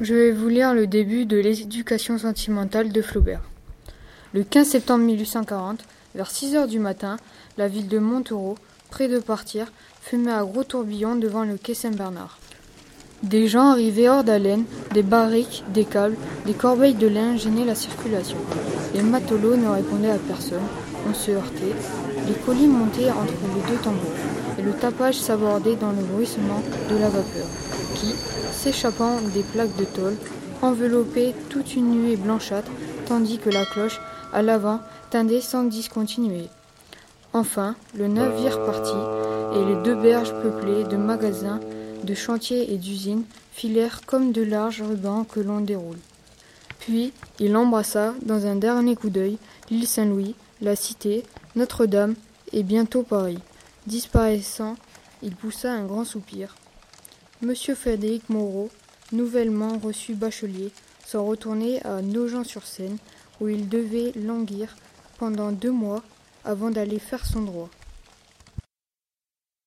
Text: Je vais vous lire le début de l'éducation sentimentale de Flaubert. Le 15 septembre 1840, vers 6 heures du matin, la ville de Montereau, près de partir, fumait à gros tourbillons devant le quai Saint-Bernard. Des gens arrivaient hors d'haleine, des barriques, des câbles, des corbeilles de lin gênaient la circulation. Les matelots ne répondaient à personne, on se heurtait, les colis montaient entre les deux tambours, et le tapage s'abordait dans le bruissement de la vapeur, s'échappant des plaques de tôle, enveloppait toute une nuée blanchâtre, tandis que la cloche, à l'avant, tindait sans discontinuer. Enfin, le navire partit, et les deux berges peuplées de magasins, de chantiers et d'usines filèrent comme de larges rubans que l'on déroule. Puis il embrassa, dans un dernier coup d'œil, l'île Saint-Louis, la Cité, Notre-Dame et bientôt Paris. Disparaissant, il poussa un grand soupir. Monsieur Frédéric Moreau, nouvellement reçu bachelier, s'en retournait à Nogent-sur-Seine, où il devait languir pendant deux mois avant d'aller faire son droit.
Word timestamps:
Je 0.00 0.14
vais 0.14 0.32
vous 0.32 0.48
lire 0.48 0.72
le 0.72 0.86
début 0.86 1.26
de 1.26 1.36
l'éducation 1.36 2.16
sentimentale 2.16 2.92
de 2.92 3.02
Flaubert. 3.02 3.42
Le 4.32 4.42
15 4.42 4.66
septembre 4.66 5.04
1840, 5.04 5.80
vers 6.14 6.30
6 6.30 6.56
heures 6.56 6.66
du 6.66 6.78
matin, 6.78 7.18
la 7.58 7.68
ville 7.68 7.88
de 7.88 7.98
Montereau, 7.98 8.56
près 8.90 9.06
de 9.06 9.18
partir, 9.18 9.70
fumait 10.00 10.32
à 10.32 10.44
gros 10.44 10.64
tourbillons 10.64 11.16
devant 11.16 11.44
le 11.44 11.58
quai 11.58 11.74
Saint-Bernard. 11.74 12.38
Des 13.22 13.46
gens 13.48 13.68
arrivaient 13.68 14.08
hors 14.08 14.24
d'haleine, 14.24 14.64
des 14.94 15.02
barriques, 15.02 15.62
des 15.68 15.84
câbles, 15.84 16.16
des 16.46 16.54
corbeilles 16.54 16.94
de 16.94 17.06
lin 17.06 17.36
gênaient 17.36 17.66
la 17.66 17.74
circulation. 17.74 18.38
Les 18.94 19.02
matelots 19.02 19.56
ne 19.56 19.68
répondaient 19.68 20.10
à 20.10 20.18
personne, 20.18 20.66
on 21.08 21.12
se 21.12 21.32
heurtait, 21.32 21.76
les 22.26 22.34
colis 22.46 22.66
montaient 22.66 23.10
entre 23.10 23.34
les 23.54 23.70
deux 23.70 23.80
tambours, 23.82 24.10
et 24.58 24.62
le 24.62 24.72
tapage 24.72 25.20
s'abordait 25.20 25.76
dans 25.76 25.92
le 25.92 26.02
bruissement 26.02 26.62
de 26.90 26.96
la 26.96 27.10
vapeur, 27.10 27.46
s'échappant 28.52 29.20
des 29.34 29.42
plaques 29.42 29.76
de 29.76 29.84
tôle, 29.84 30.16
enveloppait 30.62 31.34
toute 31.48 31.74
une 31.74 31.90
nuée 31.90 32.16
blanchâtre, 32.16 32.70
tandis 33.06 33.38
que 33.38 33.50
la 33.50 33.64
cloche, 33.66 34.00
à 34.32 34.42
l'avant, 34.42 34.80
tindait 35.10 35.40
sans 35.40 35.64
discontinuer. 35.64 36.48
Enfin, 37.32 37.74
le 37.94 38.08
navire 38.08 38.64
partit, 38.64 38.92
et 39.54 39.64
les 39.64 39.82
deux 39.82 39.96
berges 39.96 40.32
peuplées 40.42 40.84
de 40.84 40.96
magasins, 40.96 41.60
de 42.04 42.14
chantiers 42.14 42.72
et 42.72 42.78
d'usines 42.78 43.24
filèrent 43.52 44.00
comme 44.06 44.32
de 44.32 44.42
larges 44.42 44.82
rubans 44.82 45.24
que 45.24 45.40
l'on 45.40 45.60
déroule. 45.60 45.98
Puis 46.78 47.12
il 47.38 47.56
embrassa, 47.56 48.14
dans 48.22 48.46
un 48.46 48.56
dernier 48.56 48.96
coup 48.96 49.10
d'œil, 49.10 49.38
l'île 49.70 49.86
Saint-Louis, 49.86 50.34
la 50.60 50.76
Cité, 50.76 51.24
Notre-Dame 51.54 52.14
et 52.52 52.62
bientôt 52.62 53.02
Paris. 53.02 53.38
Disparaissant, 53.86 54.76
il 55.22 55.34
poussa 55.34 55.72
un 55.72 55.84
grand 55.84 56.04
soupir. 56.04 56.54
Monsieur 57.42 57.74
Frédéric 57.74 58.28
Moreau, 58.28 58.70
nouvellement 59.10 59.76
reçu 59.76 60.14
bachelier, 60.14 60.70
s'en 61.04 61.26
retournait 61.26 61.84
à 61.84 62.00
Nogent-sur-Seine, 62.00 62.98
où 63.40 63.48
il 63.48 63.68
devait 63.68 64.12
languir 64.14 64.76
pendant 65.18 65.50
deux 65.50 65.72
mois 65.72 66.04
avant 66.44 66.70
d'aller 66.70 67.00
faire 67.00 67.26
son 67.26 67.42
droit. 67.42 67.68